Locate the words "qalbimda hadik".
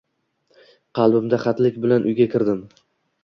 0.99-1.77